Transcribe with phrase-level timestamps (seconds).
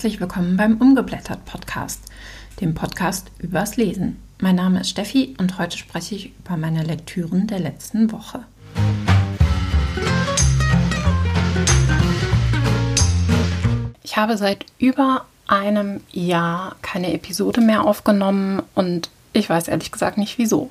[0.00, 2.04] herzlich willkommen beim Umgeblättert Podcast,
[2.62, 4.16] dem Podcast übers Lesen.
[4.40, 8.46] Mein Name ist Steffi und heute spreche ich über meine Lektüren der letzten Woche.
[14.02, 20.16] Ich habe seit über einem Jahr keine Episode mehr aufgenommen und ich weiß ehrlich gesagt
[20.16, 20.70] nicht wieso.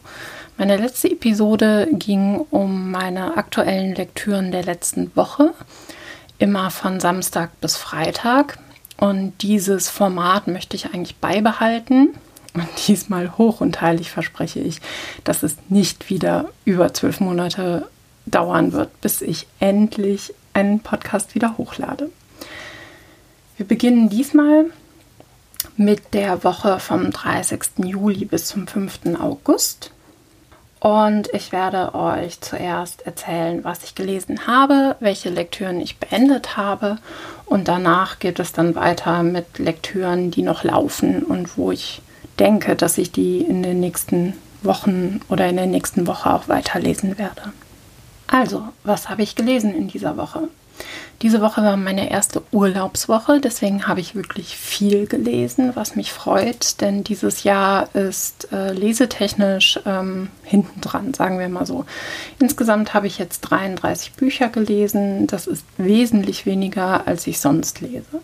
[0.58, 5.54] Meine letzte Episode ging um meine aktuellen Lektüren der letzten Woche,
[6.40, 8.58] immer von Samstag bis Freitag.
[9.00, 12.10] Und dieses Format möchte ich eigentlich beibehalten.
[12.54, 14.82] Und diesmal hoch und heilig verspreche ich,
[15.24, 17.88] dass es nicht wieder über zwölf Monate
[18.26, 22.10] dauern wird, bis ich endlich einen Podcast wieder hochlade.
[23.56, 24.66] Wir beginnen diesmal
[25.78, 27.62] mit der Woche vom 30.
[27.86, 29.18] Juli bis zum 5.
[29.20, 29.92] August.
[30.80, 36.98] Und ich werde euch zuerst erzählen, was ich gelesen habe, welche Lektüren ich beendet habe.
[37.46, 42.02] Und danach geht es dann weiter mit Lektüren, die noch laufen und wo ich
[42.40, 47.18] denke, dass ich die in den nächsten Wochen oder in der nächsten Woche auch weiterlesen
[47.18, 47.52] werde.
[48.28, 50.48] Also, was habe ich gelesen in dieser Woche?
[51.22, 56.80] Diese Woche war meine erste Urlaubswoche, deswegen habe ich wirklich viel gelesen, was mich freut,
[56.80, 61.86] denn dieses Jahr ist äh, lesetechnisch ähm, hinten dran, sagen wir mal so.
[62.40, 68.22] Insgesamt habe ich jetzt 33 Bücher gelesen, das ist wesentlich weniger, als ich sonst lese.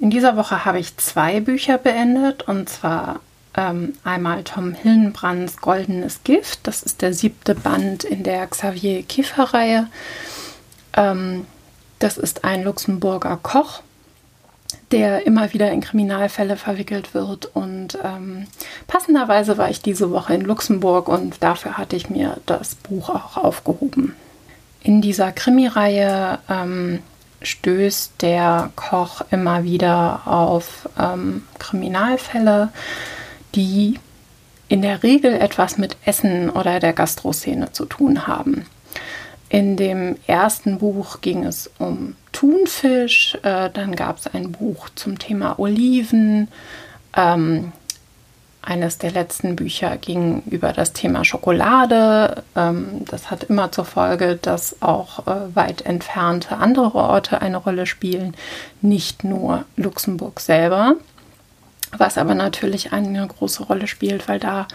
[0.00, 3.20] In dieser Woche habe ich zwei Bücher beendet und zwar
[3.56, 9.86] ähm, einmal Tom Hillenbrands Goldenes Gift, das ist der siebte Band in der Xavier Kiefer-Reihe.
[10.94, 11.46] Ähm,
[11.98, 13.82] das ist ein Luxemburger Koch,
[14.90, 17.46] der immer wieder in Kriminalfälle verwickelt wird.
[17.54, 18.46] Und ähm,
[18.86, 23.36] passenderweise war ich diese Woche in Luxemburg und dafür hatte ich mir das Buch auch
[23.36, 24.14] aufgehoben.
[24.82, 27.00] In dieser Krimireihe ähm,
[27.42, 32.70] stößt der Koch immer wieder auf ähm, Kriminalfälle,
[33.54, 33.98] die
[34.68, 38.66] in der Regel etwas mit Essen oder der Gastroszene zu tun haben.
[39.50, 45.18] In dem ersten Buch ging es um Thunfisch, äh, dann gab es ein Buch zum
[45.18, 46.46] Thema Oliven.
[47.16, 47.72] Ähm,
[48.62, 52.44] eines der letzten Bücher ging über das Thema Schokolade.
[52.54, 57.86] Ähm, das hat immer zur Folge, dass auch äh, weit entfernte andere Orte eine Rolle
[57.86, 58.36] spielen,
[58.82, 60.94] nicht nur Luxemburg selber.
[61.90, 64.68] Was aber natürlich eine große Rolle spielt, weil da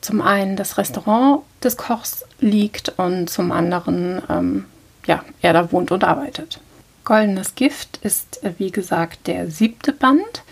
[0.00, 4.64] zum einen das Restaurant des Kochs liegt und zum anderen ähm,
[5.06, 6.60] ja, er da wohnt und arbeitet.
[7.04, 10.44] Goldenes Gift ist, äh, wie gesagt, der siebte Band.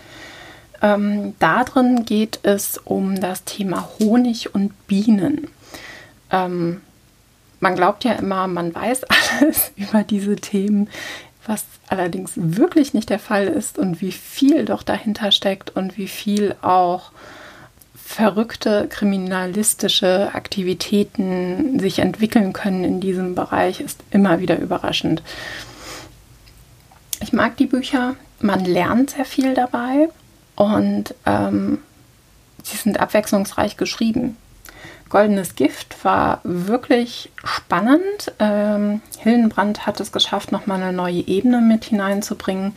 [0.81, 5.47] Ähm, darin geht es um das Thema Honig und Bienen.
[6.31, 6.81] Ähm,
[7.59, 9.03] man glaubt ja immer, man weiß
[9.39, 10.89] alles über diese Themen,
[11.45, 16.07] was allerdings wirklich nicht der Fall ist und wie viel doch dahinter steckt und wie
[16.07, 17.11] viel auch
[18.09, 25.21] verrückte kriminalistische Aktivitäten sich entwickeln können in diesem Bereich, ist immer wieder überraschend.
[27.21, 30.09] Ich mag die Bücher, man lernt sehr viel dabei
[30.55, 31.77] und ähm,
[32.63, 34.37] sie sind abwechslungsreich geschrieben.
[35.09, 38.33] Goldenes Gift war wirklich spannend.
[38.39, 42.73] Ähm, Hildenbrand hat es geschafft, nochmal eine neue Ebene mit hineinzubringen.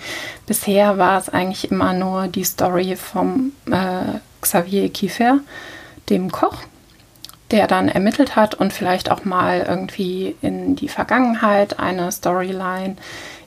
[0.47, 5.39] Bisher war es eigentlich immer nur die Story vom äh, Xavier Kiefer,
[6.11, 6.59] dem Koch,
[7.51, 12.97] der dann ermittelt hat und vielleicht auch mal irgendwie in die Vergangenheit eine Storyline.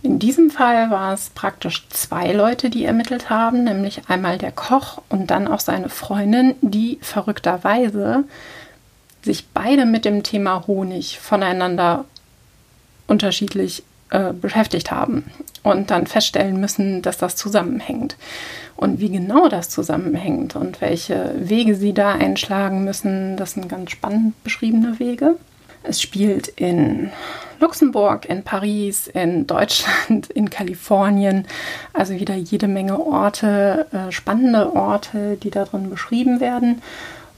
[0.02, 5.02] In diesem Fall war es praktisch zwei Leute, die ermittelt haben, nämlich einmal der Koch
[5.10, 8.24] und dann auch seine Freundin, die verrückterweise
[9.24, 12.06] sich beide mit dem Thema Honig voneinander
[13.08, 15.26] unterschiedlich äh, beschäftigt haben
[15.64, 18.18] und dann feststellen müssen, dass das zusammenhängt.
[18.76, 23.92] Und wie genau das zusammenhängt und welche Wege sie da einschlagen müssen, das sind ganz
[23.92, 25.38] spannend beschriebene Wege.
[25.84, 27.12] Es spielt in
[27.60, 31.48] Luxemburg, in Paris, in Deutschland, in Kalifornien.
[31.94, 36.82] Also wieder jede Menge Orte, äh, spannende Orte, die darin beschrieben werden.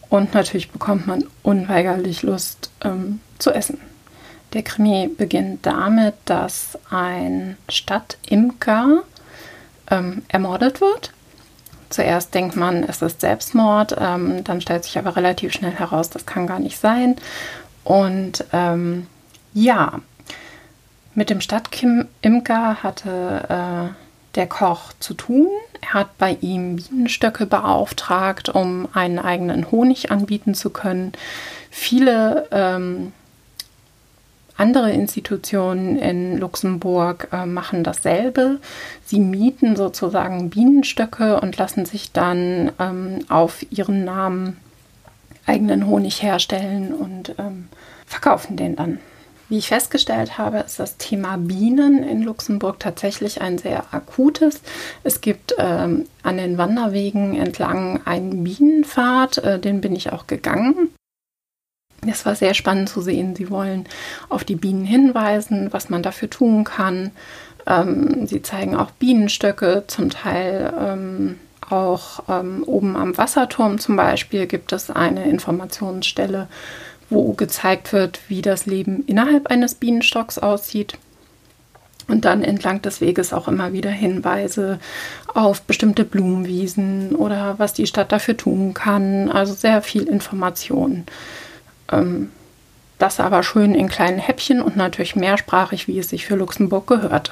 [0.09, 3.79] Und natürlich bekommt man unweigerlich Lust ähm, zu essen.
[4.53, 9.03] Der Krimi beginnt damit, dass ein Stadtimker
[9.89, 11.11] ähm, ermordet wird
[11.89, 16.25] Zuerst denkt man, es ist Selbstmord, ähm, dann stellt sich aber relativ schnell heraus, das
[16.25, 17.15] kann gar nicht sein.
[17.83, 19.07] Und ähm,
[19.53, 20.01] ja,
[21.13, 25.47] mit dem Stadtimker hatte äh, der Koch zu tun.
[25.81, 31.13] Er hat bei ihm Bienenstöcke beauftragt, um einen eigenen Honig anbieten zu können.
[31.71, 33.13] Viele ähm,
[34.57, 38.59] andere Institutionen in Luxemburg äh, machen dasselbe.
[39.05, 44.57] Sie mieten sozusagen Bienenstöcke und lassen sich dann ähm, auf ihren Namen
[45.45, 47.69] eigenen Honig herstellen und ähm,
[48.05, 48.99] verkaufen den dann.
[49.49, 54.61] Wie ich festgestellt habe, ist das Thema Bienen in Luxemburg tatsächlich ein sehr akutes.
[55.05, 60.89] Es gibt ähm, an den Wanderwegen entlang einen Bienenpfad, äh, den bin ich auch gegangen.
[62.09, 63.35] Es war sehr spannend zu sehen.
[63.35, 63.85] Sie wollen
[64.29, 67.11] auf die Bienen hinweisen, was man dafür tun kann.
[67.65, 71.39] Ähm, sie zeigen auch Bienenstöcke, zum Teil ähm,
[71.69, 76.47] auch ähm, oben am Wasserturm zum Beispiel gibt es eine Informationsstelle
[77.09, 80.97] wo gezeigt wird, wie das Leben innerhalb eines Bienenstocks aussieht.
[82.07, 84.79] Und dann entlang des Weges auch immer wieder Hinweise
[85.33, 89.29] auf bestimmte Blumenwiesen oder was die Stadt dafür tun kann.
[89.29, 91.03] Also sehr viel Information.
[91.91, 92.31] Ähm,
[92.97, 97.31] das aber schön in kleinen Häppchen und natürlich mehrsprachig, wie es sich für Luxemburg gehört.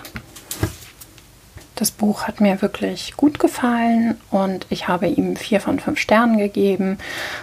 [1.75, 6.37] Das Buch hat mir wirklich gut gefallen und ich habe ihm vier von fünf Sternen
[6.37, 6.99] gegeben.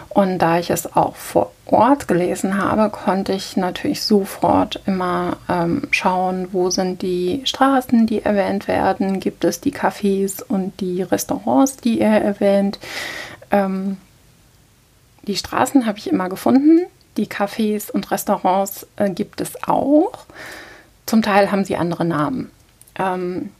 [0.08, 5.88] Und da ich es auch vor Ort gelesen habe, konnte ich natürlich sofort immer ähm,
[5.90, 11.76] schauen, wo sind die Straßen, die erwähnt werden, gibt es die Cafés und die Restaurants,
[11.76, 12.78] die er erwähnt.
[13.50, 13.98] Ähm,
[15.26, 16.86] die Straßen habe ich immer gefunden,
[17.16, 20.12] die Cafés und Restaurants äh, gibt es auch.
[21.06, 22.50] Zum Teil haben sie andere Namen.
[22.98, 23.50] Ähm,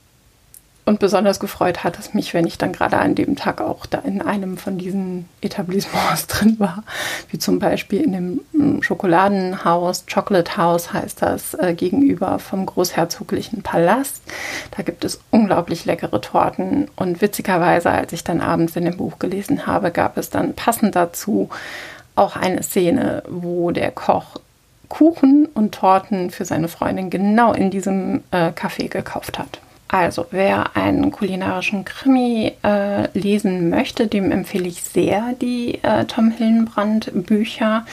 [0.85, 3.99] und besonders gefreut hat es mich, wenn ich dann gerade an dem Tag auch da
[3.99, 6.83] in einem von diesen Etablissements drin war,
[7.31, 13.63] wie zum Beispiel in dem mm, Schokoladenhaus, Chocolate House heißt das, äh, gegenüber vom Großherzoglichen
[13.63, 14.23] Palast.
[14.77, 19.21] Da gibt es unglaublich leckere Torten und witzigerweise, als ich dann abends in dem Buch
[19.21, 21.49] gelesen habe, gab es dann passend dazu
[22.15, 24.37] auch eine Szene, wo der Koch
[24.89, 29.59] Kuchen und Torten für seine Freundin genau in diesem äh, Café gekauft hat.
[29.89, 36.31] Also, wer einen kulinarischen Krimi äh, lesen möchte, dem empfehle ich sehr die äh, Tom
[36.31, 37.87] Hillenbrand Bücher.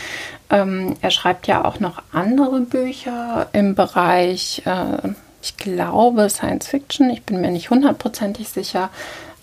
[0.49, 5.09] Ähm, er schreibt ja auch noch andere Bücher im Bereich, äh,
[5.41, 7.09] ich glaube, Science Fiction.
[7.09, 8.89] Ich bin mir nicht hundertprozentig sicher.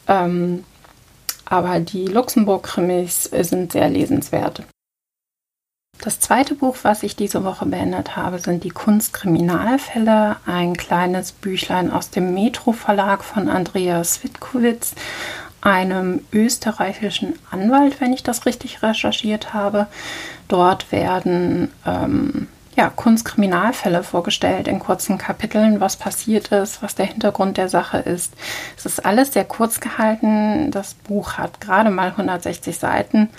[0.09, 0.65] Ähm,
[1.47, 4.63] aber die Luxemburg-Krimis sind sehr lesenswert.
[6.01, 11.91] Das zweite Buch, was ich diese Woche beendet habe, sind die Kunstkriminalfälle, ein kleines Büchlein
[11.91, 14.95] aus dem Metro Verlag von Andreas Witkowitz,
[15.63, 19.87] einem österreichischen Anwalt, wenn ich das richtig recherchiert habe.
[20.49, 27.57] Dort werden ähm, ja, Kunstkriminalfälle vorgestellt in kurzen Kapiteln, was passiert ist, was der Hintergrund
[27.57, 28.35] der Sache ist.
[28.77, 30.71] Es ist alles sehr kurz gehalten.
[30.71, 33.31] Das Buch hat gerade mal 160 Seiten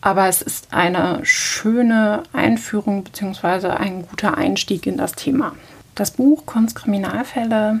[0.00, 3.68] aber es ist eine schöne Einführung bzw.
[3.68, 5.54] ein guter Einstieg in das Thema.
[5.94, 7.80] Das Buch Kunstkriminalfälle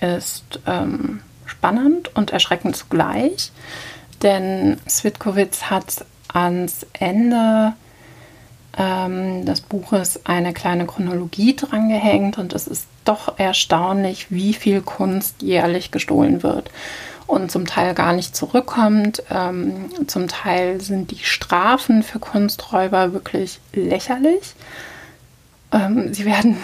[0.00, 3.52] ist ähm, spannend und erschreckend zugleich,
[4.22, 7.74] denn Svitkowitz hat ans Ende
[8.76, 15.42] ähm, des Buches eine kleine Chronologie drangehängt und es ist doch erstaunlich, wie viel Kunst
[15.42, 16.70] jährlich gestohlen wird
[17.26, 19.22] und zum Teil gar nicht zurückkommt.
[19.30, 24.54] Ähm, zum Teil sind die Strafen für Kunsträuber wirklich lächerlich.
[25.72, 26.56] Ähm, sie werden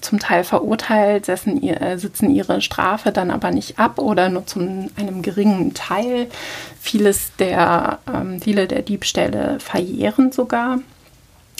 [0.00, 4.60] zum Teil verurteilt, sitzen, äh, sitzen ihre Strafe dann aber nicht ab oder nur zu
[4.60, 6.28] einem geringen Teil.
[6.80, 10.78] Vieles der, ähm, viele der Diebstähle verjähren sogar.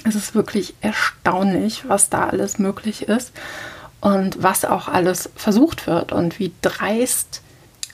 [0.06, 3.32] Es ist wirklich erstaunlich, was da alles möglich ist
[4.00, 7.42] und was auch alles versucht wird und wie dreist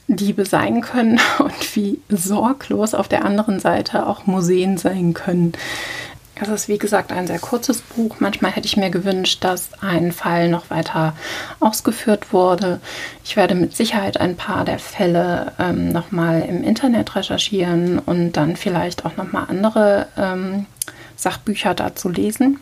[0.09, 5.53] Diebe sein können und wie sorglos auf der anderen Seite auch Museen sein können.
[6.35, 8.17] Es ist wie gesagt ein sehr kurzes Buch.
[8.19, 11.15] Manchmal hätte ich mir gewünscht, dass ein Fall noch weiter
[11.61, 12.81] ausgeführt wurde.
[13.25, 18.57] Ich werde mit Sicherheit ein paar der Fälle ähm, nochmal im Internet recherchieren und dann
[18.57, 20.67] vielleicht auch nochmal andere ähm,
[21.23, 22.59] Sachbücher dazu lesen.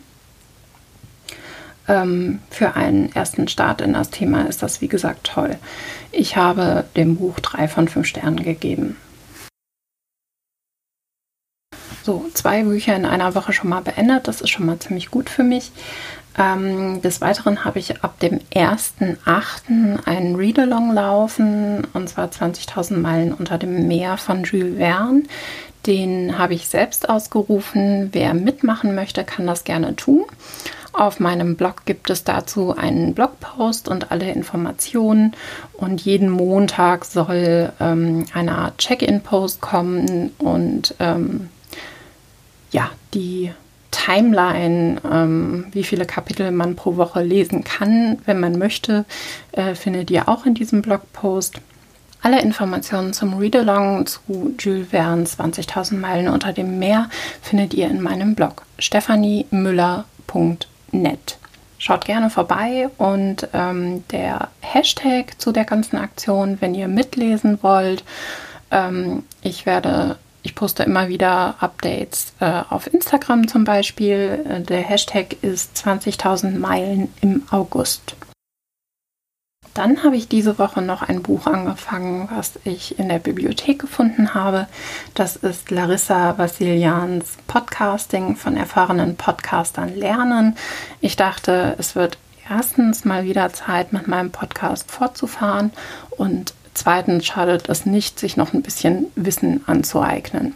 [1.87, 5.57] Ähm, für einen ersten Start in das Thema ist das, wie gesagt, toll.
[6.11, 8.97] Ich habe dem Buch drei von fünf Sternen gegeben.
[12.03, 14.27] So, zwei Bücher in einer Woche schon mal beendet.
[14.27, 15.71] Das ist schon mal ziemlich gut für mich.
[16.37, 20.05] Ähm, des Weiteren habe ich ab dem 1.8.
[20.05, 25.23] einen Read-Along laufen, und zwar 20.000 Meilen unter dem Meer von Jules Verne.
[25.85, 28.09] Den habe ich selbst ausgerufen.
[28.11, 30.25] Wer mitmachen möchte, kann das gerne tun.
[30.93, 35.35] Auf meinem Blog gibt es dazu einen Blogpost und alle Informationen.
[35.73, 41.49] Und jeden Montag soll ähm, eine Art Check-in-Post kommen und ähm,
[42.71, 43.51] ja, die
[43.91, 49.05] Timeline, ähm, wie viele Kapitel man pro Woche lesen kann, wenn man möchte,
[49.51, 51.61] äh, findet ihr auch in diesem Blogpost.
[52.23, 57.09] Alle Informationen zum Readalong zu Jules Verne 20.000 Meilen unter dem Meer
[57.41, 61.37] findet ihr in meinem Blog stephaniemüller.net.
[61.79, 68.03] Schaut gerne vorbei und ähm, der Hashtag zu der ganzen Aktion, wenn ihr mitlesen wollt,
[68.69, 74.45] ähm, ich werde ich poste immer wieder Updates äh, auf Instagram zum Beispiel.
[74.47, 78.15] Äh, der Hashtag ist 20.000 Meilen im August.
[79.73, 84.33] Dann habe ich diese Woche noch ein Buch angefangen, was ich in der Bibliothek gefunden
[84.33, 84.67] habe.
[85.13, 90.57] Das ist Larissa Vassilians Podcasting von erfahrenen Podcastern lernen.
[90.99, 92.17] Ich dachte, es wird
[92.49, 95.71] erstens mal wieder Zeit, mit meinem Podcast fortzufahren
[96.09, 100.55] und zweitens schadet es nicht, sich noch ein bisschen Wissen anzueignen.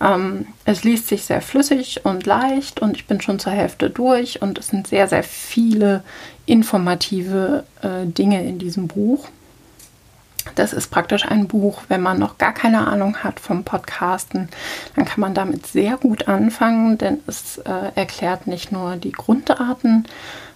[0.00, 4.40] Ähm, es liest sich sehr flüssig und leicht und ich bin schon zur Hälfte durch
[4.40, 6.02] und es sind sehr, sehr viele
[6.46, 9.28] informative äh, Dinge in diesem Buch.
[10.54, 14.48] Das ist praktisch ein Buch, wenn man noch gar keine Ahnung hat vom Podcasten,
[14.96, 20.06] dann kann man damit sehr gut anfangen, denn es äh, erklärt nicht nur die Grundarten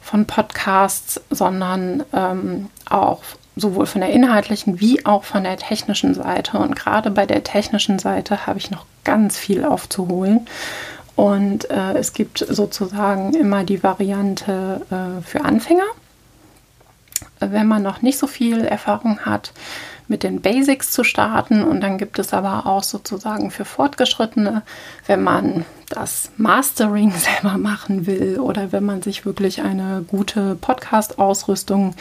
[0.01, 3.23] von Podcasts, sondern ähm, auch
[3.57, 6.59] sowohl von der inhaltlichen wie auch von der technischen Seite.
[6.59, 10.47] Und gerade bei der technischen Seite habe ich noch ganz viel aufzuholen.
[11.17, 15.87] Und äh, es gibt sozusagen immer die Variante äh, für Anfänger.
[17.39, 19.53] Wenn man noch nicht so viel Erfahrung hat,
[20.09, 21.63] mit den Basics zu starten.
[21.63, 24.63] Und dann gibt es aber auch sozusagen für Fortgeschrittene,
[25.07, 31.95] wenn man das Mastering selber machen will oder wenn man sich wirklich eine gute Podcast-Ausrüstung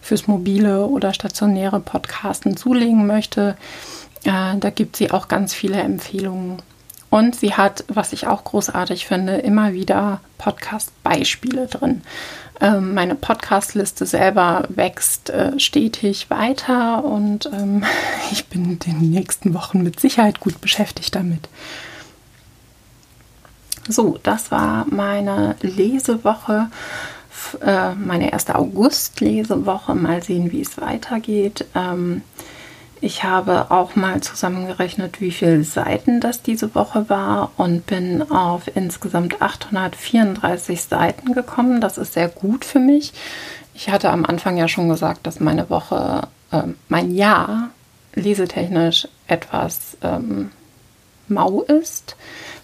[0.00, 3.56] fürs mobile oder stationäre Podcasten zulegen möchte.
[4.24, 6.62] Äh, da gibt sie auch ganz viele Empfehlungen.
[7.10, 12.02] Und sie hat, was ich auch großartig finde, immer wieder Podcast-Beispiele drin.
[12.60, 17.84] Ähm, meine Podcast-Liste selber wächst äh, stetig weiter und ähm,
[18.32, 21.48] ich bin in den nächsten Wochen mit Sicherheit gut beschäftigt damit.
[23.88, 26.68] So, das war meine Lesewoche,
[27.64, 29.94] äh, meine erste August-Lesewoche.
[29.94, 31.64] Mal sehen, wie es weitergeht.
[31.74, 32.22] Ähm,
[33.00, 38.70] ich habe auch mal zusammengerechnet, wie viele Seiten das diese Woche war und bin auf
[38.74, 41.80] insgesamt 834 Seiten gekommen.
[41.80, 43.12] Das ist sehr gut für mich.
[43.74, 47.70] Ich hatte am Anfang ja schon gesagt, dass meine Woche, äh, mein Jahr
[48.14, 50.50] lesetechnisch etwas ähm,
[51.28, 52.16] mau ist.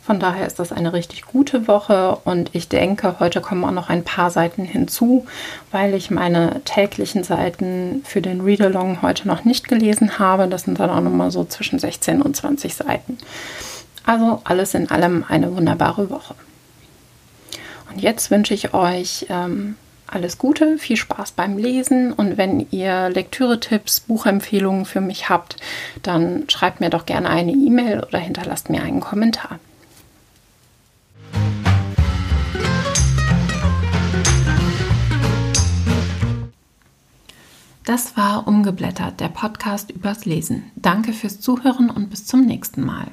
[0.06, 3.88] Von daher ist das eine richtig gute Woche und ich denke, heute kommen auch noch
[3.88, 5.26] ein paar Seiten hinzu,
[5.72, 10.46] weil ich meine täglichen Seiten für den Read-Along heute noch nicht gelesen habe.
[10.46, 13.18] Das sind dann auch nochmal so zwischen 16 und 20 Seiten.
[14.04, 16.36] Also alles in allem eine wunderbare Woche.
[17.90, 19.74] Und jetzt wünsche ich euch ähm,
[20.06, 25.56] alles Gute, viel Spaß beim Lesen und wenn ihr Lektüre-Tipps, Buchempfehlungen für mich habt,
[26.04, 29.58] dann schreibt mir doch gerne eine E-Mail oder hinterlasst mir einen Kommentar.
[37.86, 40.64] Das war Umgeblättert, der Podcast übers Lesen.
[40.74, 43.06] Danke fürs Zuhören und bis zum nächsten Mal.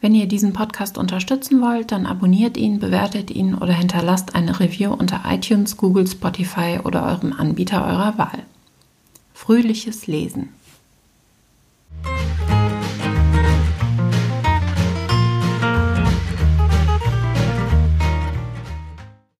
[0.00, 4.92] Wenn ihr diesen Podcast unterstützen wollt, dann abonniert ihn, bewertet ihn oder hinterlasst eine Review
[4.92, 8.42] unter iTunes, Google, Spotify oder eurem Anbieter eurer Wahl.
[9.32, 10.48] Fröhliches Lesen.